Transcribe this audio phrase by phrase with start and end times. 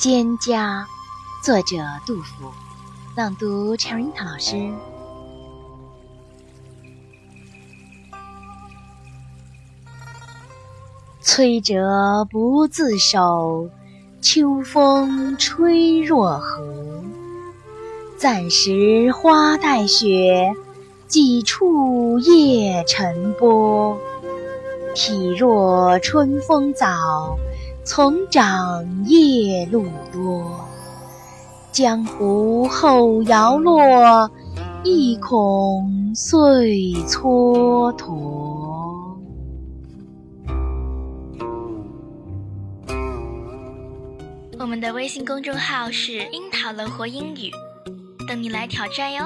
[0.00, 0.86] 蒹葭，
[1.44, 2.50] 作者杜甫，
[3.14, 4.56] 朗读陈瑞涛老师。
[11.22, 13.68] 摧折不自守，
[14.22, 16.64] 秋风吹若何？
[18.16, 20.54] 暂时花带雪，
[21.08, 23.98] 几处叶沉波。
[24.94, 27.36] 体若春风早。
[27.82, 30.60] 丛长夜露多，
[31.72, 34.30] 江湖后摇落，
[34.84, 39.08] 意恐岁蹉跎。
[44.58, 47.50] 我们的微信公众号是“樱桃乐活英语”，
[48.28, 49.24] 等你来挑战哟。